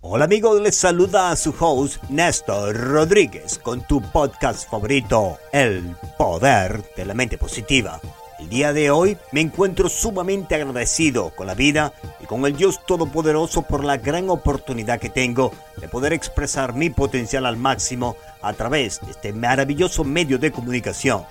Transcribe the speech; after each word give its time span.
Hola 0.00 0.24
amigos, 0.24 0.62
les 0.62 0.76
saluda 0.76 1.30
a 1.30 1.36
su 1.36 1.54
host 1.58 2.02
Néstor 2.08 2.74
Rodríguez 2.74 3.58
con 3.58 3.86
tu 3.86 4.00
podcast 4.00 4.70
favorito, 4.70 5.38
El 5.52 5.94
Poder 6.16 6.82
de 6.96 7.04
la 7.04 7.12
Mente 7.12 7.36
Positiva. 7.36 8.00
El 8.38 8.48
día 8.48 8.72
de 8.72 8.90
hoy 8.90 9.18
me 9.32 9.42
encuentro 9.42 9.90
sumamente 9.90 10.54
agradecido 10.54 11.34
con 11.36 11.46
la 11.46 11.54
vida 11.54 11.92
con 12.26 12.44
el 12.44 12.56
Dios 12.56 12.80
Todopoderoso 12.84 13.62
por 13.62 13.84
la 13.84 13.96
gran 13.96 14.28
oportunidad 14.30 15.00
que 15.00 15.10
tengo 15.10 15.52
de 15.76 15.88
poder 15.88 16.12
expresar 16.12 16.74
mi 16.74 16.90
potencial 16.90 17.46
al 17.46 17.56
máximo 17.56 18.16
a 18.42 18.52
través 18.52 19.00
de 19.00 19.12
este 19.12 19.32
maravilloso 19.32 20.04
medio 20.04 20.38
de 20.38 20.52
comunicación. 20.52 21.24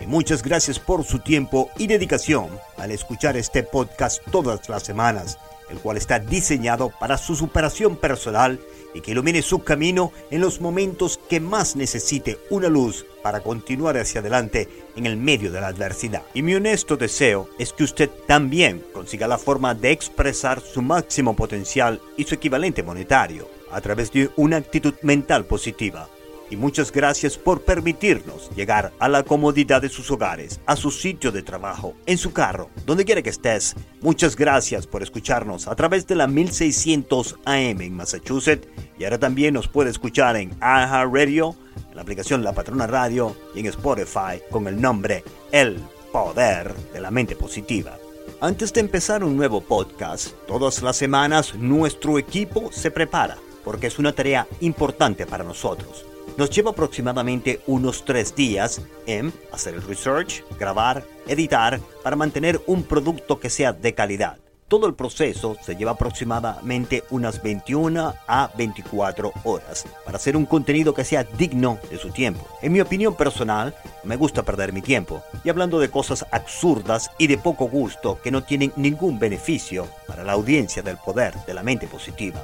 Y 0.00 0.06
muchas 0.06 0.42
gracias 0.42 0.78
por 0.78 1.04
su 1.04 1.18
tiempo 1.18 1.70
y 1.76 1.86
dedicación 1.86 2.48
al 2.76 2.90
escuchar 2.90 3.36
este 3.36 3.62
podcast 3.62 4.22
todas 4.30 4.68
las 4.68 4.82
semanas 4.82 5.38
el 5.70 5.78
cual 5.78 5.96
está 5.96 6.18
diseñado 6.18 6.92
para 6.98 7.16
su 7.16 7.36
superación 7.36 7.96
personal 7.96 8.60
y 8.92 9.00
que 9.00 9.12
ilumine 9.12 9.40
su 9.42 9.62
camino 9.62 10.12
en 10.30 10.40
los 10.40 10.60
momentos 10.60 11.18
que 11.28 11.40
más 11.40 11.76
necesite 11.76 12.38
una 12.50 12.68
luz 12.68 13.06
para 13.22 13.40
continuar 13.40 13.96
hacia 13.96 14.20
adelante 14.20 14.68
en 14.96 15.06
el 15.06 15.16
medio 15.16 15.52
de 15.52 15.60
la 15.60 15.68
adversidad. 15.68 16.22
Y 16.34 16.42
mi 16.42 16.54
honesto 16.54 16.96
deseo 16.96 17.48
es 17.58 17.72
que 17.72 17.84
usted 17.84 18.10
también 18.26 18.84
consiga 18.92 19.28
la 19.28 19.38
forma 19.38 19.74
de 19.74 19.92
expresar 19.92 20.60
su 20.60 20.82
máximo 20.82 21.36
potencial 21.36 22.00
y 22.16 22.24
su 22.24 22.34
equivalente 22.34 22.82
monetario 22.82 23.48
a 23.70 23.80
través 23.80 24.10
de 24.10 24.30
una 24.36 24.56
actitud 24.56 24.94
mental 25.02 25.44
positiva 25.44 26.08
y 26.50 26.56
muchas 26.56 26.92
gracias 26.92 27.38
por 27.38 27.62
permitirnos 27.62 28.50
llegar 28.54 28.92
a 28.98 29.08
la 29.08 29.22
comodidad 29.22 29.80
de 29.80 29.88
sus 29.88 30.10
hogares, 30.10 30.60
a 30.66 30.76
su 30.76 30.90
sitio 30.90 31.32
de 31.32 31.42
trabajo, 31.42 31.94
en 32.06 32.18
su 32.18 32.32
carro, 32.32 32.68
donde 32.84 33.04
quiera 33.04 33.22
que 33.22 33.30
estés. 33.30 33.76
Muchas 34.00 34.36
gracias 34.36 34.86
por 34.86 35.02
escucharnos 35.02 35.68
a 35.68 35.76
través 35.76 36.06
de 36.06 36.16
la 36.16 36.26
1600 36.26 37.36
AM 37.44 37.80
en 37.80 37.94
Massachusetts 37.94 38.68
y 38.98 39.04
ahora 39.04 39.18
también 39.18 39.54
nos 39.54 39.68
puede 39.68 39.90
escuchar 39.90 40.36
en 40.36 40.58
Radio, 40.60 41.54
en 41.88 41.96
la 41.96 42.02
aplicación 42.02 42.42
La 42.42 42.52
Patrona 42.52 42.86
Radio 42.86 43.36
y 43.54 43.60
en 43.60 43.66
Spotify 43.66 44.42
con 44.50 44.66
el 44.66 44.80
nombre 44.80 45.22
El 45.52 45.78
Poder 46.12 46.74
de 46.92 47.00
la 47.00 47.10
Mente 47.10 47.36
Positiva. 47.36 47.96
Antes 48.40 48.72
de 48.72 48.80
empezar 48.80 49.22
un 49.22 49.36
nuevo 49.36 49.60
podcast, 49.60 50.32
todas 50.46 50.82
las 50.82 50.96
semanas 50.96 51.54
nuestro 51.54 52.18
equipo 52.18 52.70
se 52.72 52.90
prepara 52.90 53.36
porque 53.64 53.88
es 53.88 53.98
una 53.98 54.12
tarea 54.12 54.46
importante 54.60 55.26
para 55.26 55.44
nosotros 55.44 56.06
nos 56.36 56.50
lleva 56.50 56.70
aproximadamente 56.70 57.60
unos 57.66 58.04
tres 58.04 58.34
días 58.34 58.80
en 59.06 59.32
hacer 59.52 59.74
el 59.74 59.82
research, 59.82 60.44
grabar, 60.58 61.04
editar 61.26 61.80
para 62.02 62.16
mantener 62.16 62.60
un 62.66 62.82
producto 62.82 63.38
que 63.40 63.50
sea 63.50 63.72
de 63.72 63.94
calidad. 63.94 64.38
Todo 64.70 64.86
el 64.86 64.94
proceso 64.94 65.56
se 65.60 65.74
lleva 65.74 65.90
aproximadamente 65.90 67.02
unas 67.10 67.42
21 67.42 68.14
a 68.28 68.50
24 68.56 69.32
horas 69.42 69.84
para 70.04 70.16
hacer 70.16 70.36
un 70.36 70.46
contenido 70.46 70.94
que 70.94 71.04
sea 71.04 71.24
digno 71.24 71.80
de 71.90 71.98
su 71.98 72.10
tiempo. 72.10 72.46
En 72.62 72.72
mi 72.72 72.80
opinión 72.80 73.16
personal, 73.16 73.74
me 74.04 74.14
gusta 74.14 74.44
perder 74.44 74.72
mi 74.72 74.80
tiempo. 74.80 75.24
Y 75.42 75.50
hablando 75.50 75.80
de 75.80 75.90
cosas 75.90 76.24
absurdas 76.30 77.10
y 77.18 77.26
de 77.26 77.36
poco 77.36 77.68
gusto 77.68 78.20
que 78.22 78.30
no 78.30 78.44
tienen 78.44 78.72
ningún 78.76 79.18
beneficio 79.18 79.88
para 80.06 80.22
la 80.22 80.34
audiencia 80.34 80.82
del 80.82 80.98
poder 80.98 81.34
de 81.46 81.54
la 81.54 81.64
mente 81.64 81.88
positiva. 81.88 82.40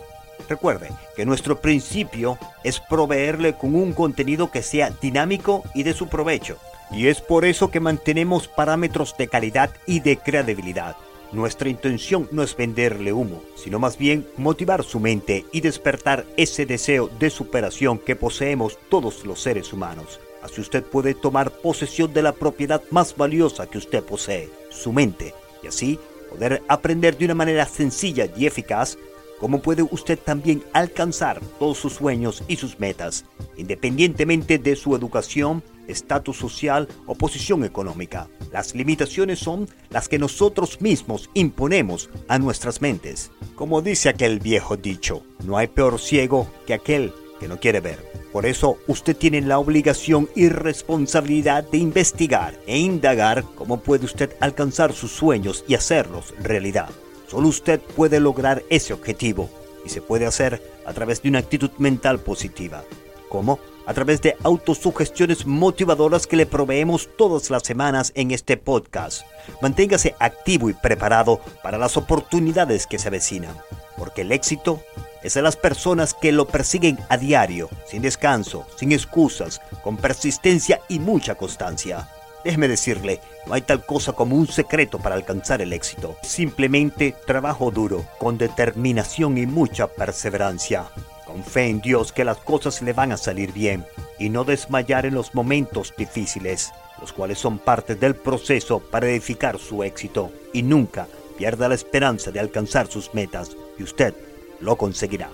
Recuerde 0.48 0.90
que 1.16 1.26
nuestro 1.26 1.60
principio 1.60 2.38
es 2.62 2.80
proveerle 2.80 3.54
con 3.54 3.74
un 3.74 3.92
contenido 3.92 4.50
que 4.50 4.62
sea 4.62 4.90
dinámico 4.90 5.64
y 5.74 5.82
de 5.82 5.92
su 5.92 6.08
provecho. 6.08 6.56
Y 6.90 7.08
es 7.08 7.20
por 7.20 7.44
eso 7.44 7.70
que 7.70 7.80
mantenemos 7.80 8.46
parámetros 8.46 9.16
de 9.18 9.26
calidad 9.26 9.70
y 9.86 10.00
de 10.00 10.18
credibilidad. 10.18 10.96
Nuestra 11.32 11.68
intención 11.68 12.28
no 12.30 12.44
es 12.44 12.56
venderle 12.56 13.12
humo, 13.12 13.42
sino 13.56 13.80
más 13.80 13.98
bien 13.98 14.28
motivar 14.36 14.84
su 14.84 15.00
mente 15.00 15.44
y 15.50 15.60
despertar 15.60 16.24
ese 16.36 16.66
deseo 16.66 17.10
de 17.18 17.30
superación 17.30 17.98
que 17.98 18.14
poseemos 18.14 18.78
todos 18.88 19.26
los 19.26 19.40
seres 19.40 19.72
humanos. 19.72 20.20
Así 20.42 20.60
usted 20.60 20.84
puede 20.84 21.14
tomar 21.14 21.50
posesión 21.50 22.12
de 22.12 22.22
la 22.22 22.32
propiedad 22.32 22.80
más 22.90 23.16
valiosa 23.16 23.66
que 23.66 23.78
usted 23.78 24.04
posee, 24.04 24.48
su 24.70 24.92
mente, 24.92 25.34
y 25.64 25.66
así 25.66 25.98
poder 26.30 26.62
aprender 26.68 27.18
de 27.18 27.24
una 27.24 27.34
manera 27.34 27.66
sencilla 27.66 28.28
y 28.36 28.46
eficaz 28.46 28.96
cómo 29.38 29.60
puede 29.60 29.82
usted 29.82 30.18
también 30.18 30.62
alcanzar 30.72 31.40
todos 31.58 31.78
sus 31.78 31.94
sueños 31.94 32.42
y 32.48 32.56
sus 32.56 32.78
metas, 32.78 33.24
independientemente 33.56 34.58
de 34.58 34.76
su 34.76 34.94
educación, 34.94 35.62
estatus 35.88 36.36
social 36.36 36.88
o 37.06 37.14
posición 37.14 37.64
económica. 37.64 38.28
Las 38.52 38.74
limitaciones 38.74 39.38
son 39.38 39.68
las 39.90 40.08
que 40.08 40.18
nosotros 40.18 40.80
mismos 40.80 41.30
imponemos 41.34 42.10
a 42.28 42.38
nuestras 42.38 42.80
mentes. 42.80 43.30
Como 43.54 43.82
dice 43.82 44.08
aquel 44.08 44.40
viejo 44.40 44.76
dicho, 44.76 45.22
no 45.44 45.56
hay 45.56 45.68
peor 45.68 45.98
ciego 45.98 46.48
que 46.66 46.74
aquel 46.74 47.12
que 47.38 47.48
no 47.48 47.60
quiere 47.60 47.80
ver. 47.80 48.16
Por 48.32 48.46
eso 48.46 48.78
usted 48.86 49.16
tiene 49.16 49.40
la 49.40 49.58
obligación 49.58 50.28
y 50.34 50.48
responsabilidad 50.48 51.64
de 51.64 51.78
investigar 51.78 52.58
e 52.66 52.78
indagar 52.78 53.44
cómo 53.54 53.80
puede 53.80 54.04
usted 54.04 54.36
alcanzar 54.40 54.92
sus 54.92 55.12
sueños 55.12 55.64
y 55.68 55.74
hacerlos 55.74 56.34
realidad. 56.42 56.90
Solo 57.28 57.48
usted 57.48 57.80
puede 57.80 58.20
lograr 58.20 58.62
ese 58.70 58.92
objetivo 58.92 59.50
y 59.84 59.88
se 59.88 60.02
puede 60.02 60.26
hacer 60.26 60.62
a 60.84 60.92
través 60.92 61.22
de 61.22 61.28
una 61.28 61.40
actitud 61.40 61.70
mental 61.78 62.18
positiva. 62.20 62.84
¿Cómo? 63.28 63.58
A 63.86 63.94
través 63.94 64.20
de 64.22 64.36
autosugestiones 64.42 65.46
motivadoras 65.46 66.26
que 66.26 66.36
le 66.36 66.46
proveemos 66.46 67.08
todas 67.16 67.50
las 67.50 67.62
semanas 67.62 68.12
en 68.14 68.30
este 68.30 68.56
podcast. 68.56 69.26
Manténgase 69.60 70.14
activo 70.18 70.70
y 70.70 70.74
preparado 70.74 71.40
para 71.62 71.78
las 71.78 71.96
oportunidades 71.96 72.86
que 72.86 72.98
se 72.98 73.08
avecinan, 73.08 73.56
porque 73.96 74.22
el 74.22 74.32
éxito 74.32 74.80
es 75.22 75.34
de 75.34 75.42
las 75.42 75.56
personas 75.56 76.14
que 76.14 76.30
lo 76.32 76.46
persiguen 76.46 76.98
a 77.08 77.16
diario, 77.16 77.68
sin 77.86 78.02
descanso, 78.02 78.64
sin 78.76 78.92
excusas, 78.92 79.60
con 79.82 79.96
persistencia 79.96 80.80
y 80.88 81.00
mucha 81.00 81.34
constancia. 81.34 82.08
Déjeme 82.46 82.68
decirle, 82.68 83.18
no 83.48 83.54
hay 83.54 83.62
tal 83.62 83.84
cosa 83.84 84.12
como 84.12 84.36
un 84.36 84.46
secreto 84.46 85.00
para 85.00 85.16
alcanzar 85.16 85.62
el 85.62 85.72
éxito. 85.72 86.16
Simplemente 86.22 87.12
trabajo 87.26 87.72
duro, 87.72 88.04
con 88.20 88.38
determinación 88.38 89.36
y 89.36 89.46
mucha 89.46 89.88
perseverancia. 89.88 90.84
Con 91.26 91.42
fe 91.42 91.66
en 91.66 91.80
Dios 91.80 92.12
que 92.12 92.24
las 92.24 92.36
cosas 92.36 92.82
le 92.82 92.92
van 92.92 93.10
a 93.10 93.16
salir 93.16 93.52
bien 93.52 93.84
y 94.20 94.28
no 94.28 94.44
desmayar 94.44 95.06
en 95.06 95.14
los 95.14 95.34
momentos 95.34 95.92
difíciles, 95.98 96.70
los 97.00 97.12
cuales 97.12 97.40
son 97.40 97.58
parte 97.58 97.96
del 97.96 98.14
proceso 98.14 98.78
para 98.78 99.08
edificar 99.08 99.58
su 99.58 99.82
éxito. 99.82 100.30
Y 100.52 100.62
nunca 100.62 101.08
pierda 101.36 101.68
la 101.68 101.74
esperanza 101.74 102.30
de 102.30 102.38
alcanzar 102.38 102.86
sus 102.86 103.12
metas 103.12 103.56
y 103.76 103.82
usted 103.82 104.14
lo 104.60 104.76
conseguirá. 104.76 105.30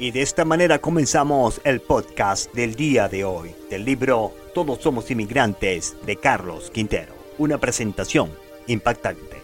Y 0.00 0.12
de 0.12 0.22
esta 0.22 0.44
manera 0.44 0.78
comenzamos 0.78 1.60
el 1.64 1.80
podcast 1.80 2.54
del 2.54 2.76
día 2.76 3.08
de 3.08 3.24
hoy, 3.24 3.52
del 3.68 3.84
libro 3.84 4.32
Todos 4.54 4.80
somos 4.80 5.10
inmigrantes 5.10 5.96
de 6.06 6.14
Carlos 6.14 6.70
Quintero. 6.70 7.14
Una 7.36 7.58
presentación 7.58 8.30
impactante. 8.68 9.42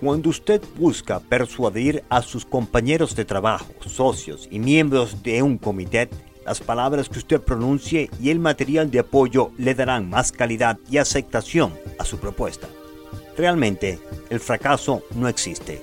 Cuando 0.00 0.30
usted 0.30 0.62
busca 0.76 1.18
persuadir 1.18 2.04
a 2.08 2.22
sus 2.22 2.44
compañeros 2.44 3.16
de 3.16 3.24
trabajo, 3.24 3.72
socios 3.84 4.46
y 4.52 4.60
miembros 4.60 5.20
de 5.24 5.42
un 5.42 5.58
comité, 5.58 6.08
las 6.46 6.60
palabras 6.60 7.08
que 7.08 7.18
usted 7.18 7.40
pronuncie 7.40 8.08
y 8.22 8.30
el 8.30 8.38
material 8.38 8.88
de 8.88 9.00
apoyo 9.00 9.50
le 9.58 9.74
darán 9.74 10.08
más 10.08 10.30
calidad 10.30 10.78
y 10.88 10.98
aceptación 10.98 11.76
a 11.98 12.04
su 12.04 12.18
propuesta. 12.18 12.68
Realmente, 13.40 13.98
el 14.28 14.38
fracaso 14.38 15.02
no 15.14 15.26
existe. 15.26 15.80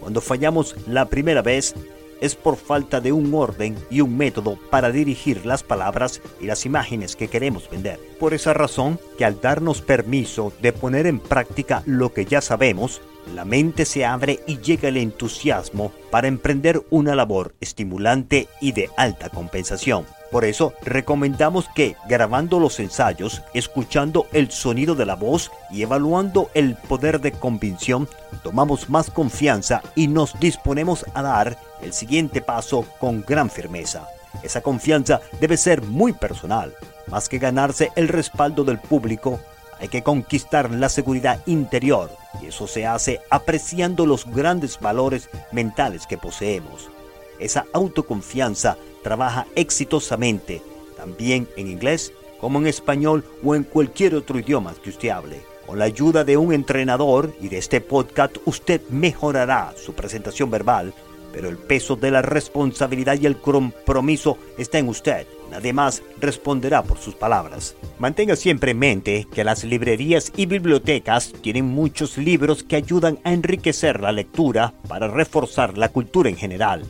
Cuando 0.00 0.22
fallamos 0.22 0.74
la 0.88 1.04
primera 1.04 1.42
vez, 1.42 1.74
es 2.22 2.34
por 2.34 2.56
falta 2.56 3.02
de 3.02 3.12
un 3.12 3.34
orden 3.34 3.76
y 3.90 4.00
un 4.00 4.16
método 4.16 4.58
para 4.70 4.90
dirigir 4.90 5.44
las 5.44 5.62
palabras 5.62 6.22
y 6.40 6.46
las 6.46 6.64
imágenes 6.64 7.14
que 7.14 7.28
queremos 7.28 7.68
vender. 7.68 8.00
Por 8.18 8.32
esa 8.32 8.54
razón 8.54 8.98
que 9.18 9.26
al 9.26 9.38
darnos 9.38 9.82
permiso 9.82 10.54
de 10.62 10.72
poner 10.72 11.06
en 11.06 11.20
práctica 11.20 11.82
lo 11.84 12.14
que 12.14 12.24
ya 12.24 12.40
sabemos, 12.40 13.02
la 13.34 13.44
mente 13.44 13.84
se 13.84 14.06
abre 14.06 14.40
y 14.46 14.56
llega 14.60 14.88
el 14.88 14.96
entusiasmo 14.96 15.92
para 16.10 16.28
emprender 16.28 16.80
una 16.88 17.14
labor 17.14 17.54
estimulante 17.60 18.48
y 18.62 18.72
de 18.72 18.88
alta 18.96 19.28
compensación. 19.28 20.06
Por 20.34 20.44
eso 20.44 20.72
recomendamos 20.82 21.68
que 21.76 21.94
grabando 22.08 22.58
los 22.58 22.80
ensayos, 22.80 23.42
escuchando 23.54 24.26
el 24.32 24.50
sonido 24.50 24.96
de 24.96 25.06
la 25.06 25.14
voz 25.14 25.52
y 25.70 25.82
evaluando 25.82 26.50
el 26.54 26.74
poder 26.74 27.20
de 27.20 27.30
convicción, 27.30 28.08
tomamos 28.42 28.90
más 28.90 29.12
confianza 29.12 29.80
y 29.94 30.08
nos 30.08 30.36
disponemos 30.40 31.06
a 31.14 31.22
dar 31.22 31.56
el 31.82 31.92
siguiente 31.92 32.42
paso 32.42 32.84
con 32.98 33.22
gran 33.22 33.48
firmeza. 33.48 34.08
Esa 34.42 34.60
confianza 34.60 35.20
debe 35.38 35.56
ser 35.56 35.82
muy 35.82 36.12
personal, 36.12 36.74
más 37.06 37.28
que 37.28 37.38
ganarse 37.38 37.92
el 37.94 38.08
respaldo 38.08 38.64
del 38.64 38.80
público 38.80 39.38
hay 39.78 39.86
que 39.86 40.02
conquistar 40.02 40.68
la 40.70 40.88
seguridad 40.88 41.40
interior 41.46 42.10
y 42.42 42.46
eso 42.46 42.66
se 42.66 42.86
hace 42.86 43.20
apreciando 43.30 44.04
los 44.04 44.24
grandes 44.24 44.80
valores 44.80 45.28
mentales 45.52 46.08
que 46.08 46.18
poseemos. 46.18 46.90
Esa 47.38 47.66
autoconfianza 47.72 48.76
trabaja 49.02 49.46
exitosamente, 49.54 50.62
también 50.96 51.48
en 51.56 51.68
inglés 51.68 52.12
como 52.40 52.58
en 52.58 52.66
español 52.66 53.24
o 53.42 53.54
en 53.54 53.64
cualquier 53.64 54.14
otro 54.14 54.38
idioma 54.38 54.74
que 54.82 54.90
usted 54.90 55.08
hable. 55.08 55.40
Con 55.66 55.78
la 55.78 55.86
ayuda 55.86 56.24
de 56.24 56.36
un 56.36 56.52
entrenador 56.52 57.32
y 57.40 57.48
de 57.48 57.58
este 57.58 57.80
podcast, 57.80 58.36
usted 58.44 58.82
mejorará 58.90 59.72
su 59.82 59.94
presentación 59.94 60.50
verbal, 60.50 60.92
pero 61.32 61.48
el 61.48 61.56
peso 61.56 61.96
de 61.96 62.10
la 62.10 62.22
responsabilidad 62.22 63.18
y 63.20 63.26
el 63.26 63.38
compromiso 63.38 64.36
está 64.58 64.78
en 64.78 64.88
usted. 64.88 65.26
Nadie 65.50 65.72
más 65.72 66.02
responderá 66.20 66.82
por 66.82 66.98
sus 66.98 67.14
palabras. 67.14 67.76
Mantenga 67.98 68.36
siempre 68.36 68.72
en 68.72 68.78
mente 68.78 69.26
que 69.32 69.42
las 69.42 69.64
librerías 69.64 70.32
y 70.36 70.46
bibliotecas 70.46 71.32
tienen 71.42 71.64
muchos 71.64 72.18
libros 72.18 72.62
que 72.62 72.76
ayudan 72.76 73.18
a 73.24 73.32
enriquecer 73.32 74.00
la 74.00 74.12
lectura 74.12 74.74
para 74.86 75.08
reforzar 75.08 75.78
la 75.78 75.88
cultura 75.88 76.28
en 76.28 76.36
general. 76.36 76.84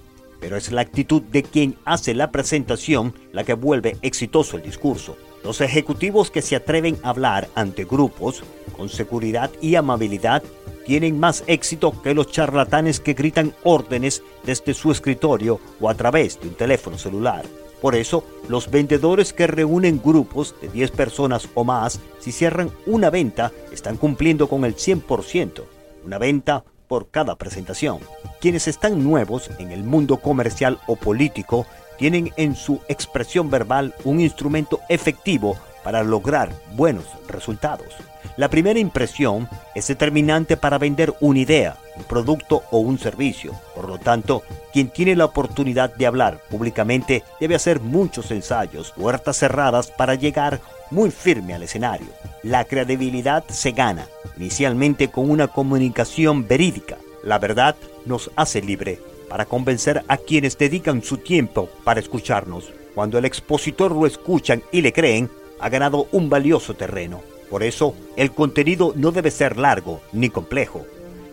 Pero 0.44 0.58
es 0.58 0.70
la 0.70 0.82
actitud 0.82 1.22
de 1.22 1.42
quien 1.42 1.74
hace 1.86 2.12
la 2.12 2.30
presentación 2.30 3.14
la 3.32 3.44
que 3.44 3.54
vuelve 3.54 3.96
exitoso 4.02 4.58
el 4.58 4.62
discurso. 4.62 5.16
Los 5.42 5.62
ejecutivos 5.62 6.30
que 6.30 6.42
se 6.42 6.54
atreven 6.54 6.98
a 7.02 7.08
hablar 7.08 7.48
ante 7.54 7.86
grupos 7.86 8.44
con 8.76 8.90
seguridad 8.90 9.50
y 9.62 9.76
amabilidad 9.76 10.42
tienen 10.84 11.18
más 11.18 11.44
éxito 11.46 12.02
que 12.02 12.12
los 12.12 12.30
charlatanes 12.30 13.00
que 13.00 13.14
gritan 13.14 13.54
órdenes 13.62 14.22
desde 14.44 14.74
su 14.74 14.92
escritorio 14.92 15.60
o 15.80 15.88
a 15.88 15.94
través 15.94 16.38
de 16.38 16.48
un 16.48 16.54
teléfono 16.56 16.98
celular. 16.98 17.46
Por 17.80 17.94
eso, 17.94 18.22
los 18.46 18.70
vendedores 18.70 19.32
que 19.32 19.46
reúnen 19.46 20.02
grupos 20.04 20.54
de 20.60 20.68
10 20.68 20.90
personas 20.90 21.48
o 21.54 21.64
más, 21.64 22.00
si 22.18 22.32
cierran 22.32 22.70
una 22.84 23.08
venta, 23.08 23.50
están 23.72 23.96
cumpliendo 23.96 24.46
con 24.46 24.66
el 24.66 24.76
100%, 24.76 25.62
una 26.04 26.18
venta 26.18 26.64
cada 27.10 27.36
presentación. 27.36 27.98
Quienes 28.40 28.68
están 28.68 29.02
nuevos 29.02 29.50
en 29.58 29.70
el 29.70 29.84
mundo 29.84 30.18
comercial 30.18 30.78
o 30.86 30.96
político 30.96 31.66
tienen 31.98 32.32
en 32.36 32.54
su 32.56 32.80
expresión 32.88 33.50
verbal 33.50 33.94
un 34.04 34.20
instrumento 34.20 34.80
efectivo 34.88 35.56
para 35.84 36.02
lograr 36.02 36.50
buenos 36.72 37.04
resultados. 37.28 37.94
La 38.36 38.48
primera 38.48 38.80
impresión 38.80 39.48
es 39.76 39.86
determinante 39.86 40.56
para 40.56 40.78
vender 40.78 41.14
una 41.20 41.38
idea, 41.38 41.76
un 41.96 42.02
producto 42.02 42.64
o 42.72 42.78
un 42.78 42.98
servicio. 42.98 43.52
Por 43.76 43.88
lo 43.88 43.98
tanto, 43.98 44.42
quien 44.72 44.88
tiene 44.88 45.14
la 45.14 45.26
oportunidad 45.26 45.94
de 45.94 46.06
hablar 46.06 46.40
públicamente 46.50 47.22
debe 47.38 47.54
hacer 47.54 47.78
muchos 47.78 48.32
ensayos, 48.32 48.90
puertas 48.90 49.36
cerradas 49.36 49.92
para 49.92 50.16
llegar 50.16 50.60
muy 50.90 51.12
firme 51.12 51.54
al 51.54 51.62
escenario. 51.62 52.08
La 52.42 52.64
credibilidad 52.64 53.44
se 53.48 53.70
gana 53.70 54.08
inicialmente 54.36 55.10
con 55.10 55.30
una 55.30 55.46
comunicación 55.46 56.48
verídica. 56.48 56.96
La 57.22 57.38
verdad 57.38 57.76
nos 58.04 58.30
hace 58.34 58.60
libre 58.60 59.00
para 59.28 59.46
convencer 59.46 60.04
a 60.08 60.16
quienes 60.16 60.58
dedican 60.58 61.02
su 61.02 61.18
tiempo 61.18 61.68
para 61.84 62.00
escucharnos. 62.00 62.72
Cuando 62.94 63.18
el 63.18 63.24
expositor 63.24 63.92
lo 63.92 64.06
escuchan 64.06 64.62
y 64.72 64.80
le 64.82 64.92
creen, 64.92 65.30
ha 65.60 65.68
ganado 65.68 66.08
un 66.12 66.30
valioso 66.30 66.74
terreno. 66.74 67.22
Por 67.50 67.62
eso, 67.62 67.94
el 68.16 68.32
contenido 68.32 68.92
no 68.96 69.12
debe 69.12 69.30
ser 69.30 69.56
largo 69.56 70.00
ni 70.12 70.30
complejo. 70.30 70.84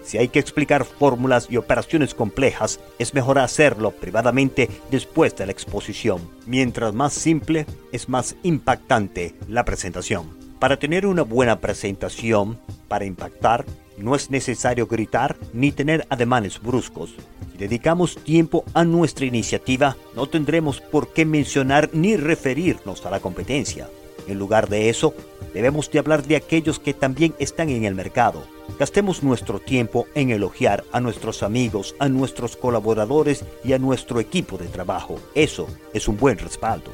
Si 0.03 0.17
hay 0.17 0.29
que 0.29 0.39
explicar 0.39 0.83
fórmulas 0.85 1.47
y 1.49 1.57
operaciones 1.57 2.15
complejas, 2.15 2.79
es 2.97 3.13
mejor 3.13 3.39
hacerlo 3.39 3.91
privadamente 3.91 4.69
después 4.89 5.35
de 5.35 5.45
la 5.45 5.51
exposición. 5.51 6.21
Mientras 6.45 6.93
más 6.93 7.13
simple, 7.13 7.65
es 7.91 8.09
más 8.09 8.35
impactante 8.43 9.35
la 9.47 9.63
presentación. 9.63 10.29
Para 10.59 10.77
tener 10.77 11.05
una 11.05 11.23
buena 11.23 11.59
presentación, 11.59 12.59
para 12.87 13.05
impactar, 13.05 13.65
no 13.97 14.15
es 14.15 14.29
necesario 14.31 14.87
gritar 14.87 15.35
ni 15.53 15.71
tener 15.71 16.05
ademanes 16.09 16.61
bruscos. 16.61 17.13
Si 17.51 17.57
dedicamos 17.57 18.15
tiempo 18.17 18.65
a 18.73 18.83
nuestra 18.83 19.25
iniciativa, 19.25 19.95
no 20.15 20.27
tendremos 20.27 20.81
por 20.81 21.13
qué 21.13 21.25
mencionar 21.25 21.89
ni 21.93 22.17
referirnos 22.17 23.05
a 23.05 23.11
la 23.11 23.19
competencia. 23.19 23.87
En 24.31 24.39
lugar 24.39 24.69
de 24.69 24.89
eso, 24.89 25.13
debemos 25.53 25.91
de 25.91 25.99
hablar 25.99 26.23
de 26.23 26.37
aquellos 26.37 26.79
que 26.79 26.93
también 26.93 27.35
están 27.37 27.69
en 27.69 27.83
el 27.83 27.95
mercado. 27.95 28.43
Gastemos 28.79 29.23
nuestro 29.23 29.59
tiempo 29.59 30.07
en 30.15 30.31
elogiar 30.31 30.85
a 30.93 31.01
nuestros 31.01 31.43
amigos, 31.43 31.95
a 31.99 32.07
nuestros 32.07 32.55
colaboradores 32.55 33.43
y 33.63 33.73
a 33.73 33.77
nuestro 33.77 34.21
equipo 34.21 34.57
de 34.57 34.67
trabajo. 34.67 35.19
Eso 35.35 35.67
es 35.93 36.07
un 36.07 36.17
buen 36.17 36.37
respaldo 36.37 36.91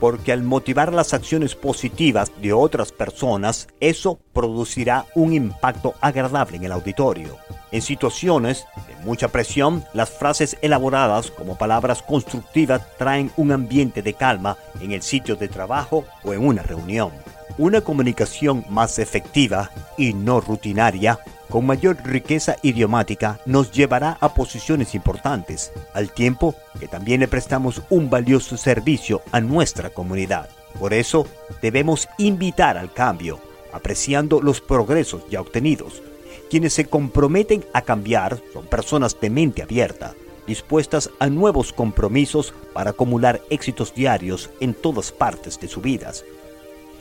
porque 0.00 0.32
al 0.32 0.42
motivar 0.42 0.92
las 0.92 1.14
acciones 1.14 1.54
positivas 1.54 2.32
de 2.42 2.52
otras 2.52 2.90
personas, 2.90 3.68
eso 3.78 4.18
producirá 4.32 5.06
un 5.14 5.32
impacto 5.32 5.94
agradable 6.00 6.56
en 6.56 6.64
el 6.64 6.72
auditorio. 6.72 7.36
En 7.70 7.82
situaciones 7.82 8.64
mucha 9.04 9.28
presión, 9.28 9.84
las 9.92 10.10
frases 10.10 10.56
elaboradas 10.62 11.30
como 11.30 11.56
palabras 11.56 12.02
constructivas 12.02 12.82
traen 12.98 13.30
un 13.36 13.52
ambiente 13.52 14.02
de 14.02 14.14
calma 14.14 14.56
en 14.80 14.92
el 14.92 15.02
sitio 15.02 15.36
de 15.36 15.48
trabajo 15.48 16.04
o 16.24 16.32
en 16.32 16.44
una 16.44 16.62
reunión. 16.62 17.10
Una 17.58 17.82
comunicación 17.82 18.64
más 18.68 18.98
efectiva 18.98 19.70
y 19.98 20.14
no 20.14 20.40
rutinaria 20.40 21.18
con 21.52 21.66
mayor 21.66 21.98
riqueza 22.02 22.56
idiomática 22.62 23.38
nos 23.44 23.72
llevará 23.72 24.16
a 24.22 24.32
posiciones 24.32 24.94
importantes, 24.94 25.70
al 25.92 26.10
tiempo 26.10 26.54
que 26.80 26.88
también 26.88 27.20
le 27.20 27.28
prestamos 27.28 27.82
un 27.90 28.08
valioso 28.08 28.56
servicio 28.56 29.20
a 29.32 29.40
nuestra 29.42 29.90
comunidad. 29.90 30.48
Por 30.80 30.94
eso 30.94 31.26
debemos 31.60 32.08
invitar 32.16 32.78
al 32.78 32.90
cambio, 32.90 33.38
apreciando 33.70 34.40
los 34.40 34.62
progresos 34.62 35.28
ya 35.28 35.42
obtenidos. 35.42 36.02
Quienes 36.52 36.74
se 36.74 36.84
comprometen 36.84 37.64
a 37.72 37.80
cambiar 37.80 38.38
son 38.52 38.66
personas 38.66 39.18
de 39.18 39.30
mente 39.30 39.62
abierta, 39.62 40.12
dispuestas 40.46 41.08
a 41.18 41.28
nuevos 41.30 41.72
compromisos 41.72 42.52
para 42.74 42.90
acumular 42.90 43.40
éxitos 43.48 43.94
diarios 43.94 44.50
en 44.60 44.74
todas 44.74 45.12
partes 45.12 45.58
de 45.58 45.66
sus 45.66 45.82
vidas. 45.82 46.26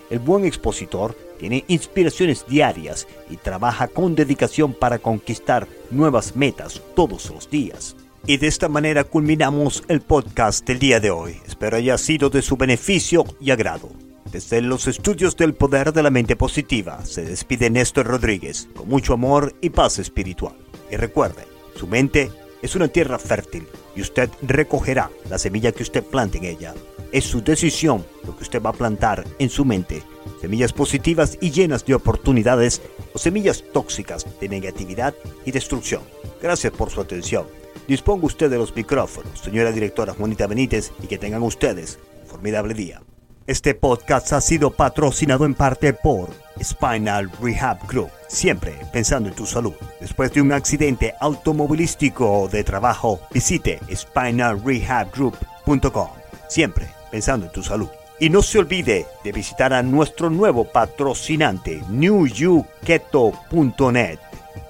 El 0.09 0.19
buen 0.19 0.45
expositor 0.45 1.18
tiene 1.38 1.65
inspiraciones 1.68 2.45
diarias 2.48 3.09
y 3.30 3.36
trabaja 3.36 3.89
con 3.89 4.15
dedicación 4.15 4.74
para 4.74 5.00
conquistar 5.00 5.68
nuevas 5.89 6.33
metas 6.38 6.81
todos 6.95 7.30
los 7.30 7.50
días. 7.50 7.98
Y 8.25 8.38
de 8.38 8.48
esta 8.48 8.69
manera 8.69 9.03
culminamos 9.03 9.83
el 9.89 10.00
podcast 10.00 10.65
del 10.65 10.80
día 10.80 11.01
de 11.01 11.12
hoy. 11.12 11.42
Espero 11.45 11.75
haya 11.75 11.98
sido 11.98 12.30
de 12.30 12.42
su 12.42 12.56
beneficio 12.56 13.25
y 13.42 13.51
agrado. 13.51 13.89
Desde 14.31 14.62
los 14.62 14.88
estudios 14.88 15.36
del 15.36 15.54
poder 15.54 15.92
de 15.92 16.01
la 16.01 16.10
mente 16.10 16.38
positiva 16.38 17.04
se 17.06 17.25
despide 17.25 17.69
Néstor 17.69 18.07
Rodríguez 18.07 18.69
con 18.74 18.88
mucho 18.88 19.13
amor 19.13 19.54
y 19.60 19.72
paz 19.72 20.00
espiritual. 20.00 20.56
Y 20.89 20.95
recuerde, 20.95 21.45
su 21.75 21.86
mente 21.86 22.31
es 22.62 22.74
una 22.78 22.88
tierra 22.88 23.19
fértil 23.19 23.68
y 23.94 24.00
usted 24.00 24.30
recogerá 24.42 25.10
la 25.30 25.38
semilla 25.38 25.74
que 25.74 25.83
usted 25.83 26.01
plante 26.01 26.38
en 26.38 26.45
ella. 26.45 26.74
Es 27.12 27.25
su 27.25 27.44
decisión 27.44 28.06
lo 28.25 28.38
que 28.38 28.44
usted 28.44 28.62
va 28.62 28.69
a 28.69 28.74
plantar 28.74 29.25
en 29.38 29.50
su 29.50 29.65
mente. 29.65 30.01
Semillas 30.39 30.72
positivas 30.72 31.38
y 31.41 31.51
llenas 31.51 31.86
de 31.86 31.96
oportunidades 31.96 32.82
o 33.13 33.20
semillas 33.20 33.65
tóxicas 33.74 34.25
de 34.39 34.48
negatividad 34.48 35.13
y 35.46 35.51
destrucción. 35.51 36.03
Gracias 36.41 36.72
por 36.72 36.89
su 36.89 37.01
atención. 37.01 37.48
Disponga 37.86 38.27
usted 38.27 38.50
de 38.50 38.58
los 38.58 38.74
micrófonos, 38.74 39.41
señora 39.41 39.74
directora 39.74 40.13
Juanita 40.13 40.48
Benítez, 40.48 40.94
y 41.03 41.08
que 41.08 41.17
tengan 41.17 41.44
ustedes 41.44 42.00
un 42.22 42.29
formidable 42.29 42.74
día. 42.74 43.01
Este 43.48 43.74
podcast 43.74 44.31
ha 44.33 44.41
sido 44.41 44.69
patrocinado 44.69 45.45
en 45.45 45.55
parte 45.55 45.93
por 45.93 46.29
Spinal 46.62 47.31
Rehab 47.41 47.88
Group, 47.88 48.12
siempre 48.27 48.75
pensando 48.93 49.29
en 49.29 49.36
tu 49.36 49.48
salud. 49.48 49.74
Después 50.00 50.31
de 50.31 50.41
un 50.41 50.51
accidente 50.51 51.15
automovilístico 51.19 52.48
de 52.51 52.63
trabajo, 52.63 53.19
visite 53.33 53.79
spinalrehabgroup.com, 53.91 56.10
siempre 56.48 56.88
pensando 57.10 57.48
en 57.48 57.51
tu 57.51 57.63
salud. 57.63 57.89
Y 58.19 58.29
no 58.29 58.43
se 58.43 58.60
olvide 58.60 59.07
de 59.24 59.31
visitar 59.31 59.74
a 59.74 59.81
nuestro 59.81 60.29
nuevo 60.29 60.65
patrocinante, 60.65 61.81
newyouketo.net, 61.89 64.19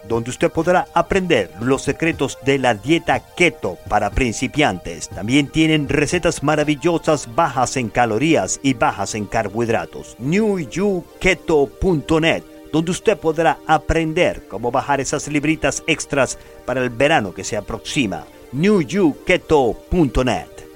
donde 0.08 0.30
usted 0.30 0.50
podrá 0.52 0.88
aprender 0.94 1.52
los 1.60 1.82
secretos 1.82 2.38
de 2.44 2.60
la 2.60 2.74
dieta 2.74 3.20
keto 3.20 3.78
para 3.88 4.10
principiantes. 4.10 5.10
También 5.10 5.48
tienen 5.48 5.90
recetas 5.90 6.44
maravillosas 6.44 7.36
bajas 7.36 7.76
en 7.78 7.90
calorías 7.90 8.60
y 8.64 8.74
bajas 8.74 9.16
en 9.16 9.26
carbohidratos. 9.26 10.16
newyouketo.net 10.20 12.44
donde 12.72 12.92
usted 12.92 13.18
podrá 13.18 13.58
aprender 13.68 14.48
cómo 14.48 14.72
bajar 14.72 15.02
esas 15.02 15.28
libritas 15.28 15.84
extras 15.88 16.40
para 16.66 16.82
el 16.82 16.90
verano 16.90 17.34
que 17.34 17.44
se 17.44 17.58
aproxima. 17.58 18.24
newyouketo.net 18.54 20.71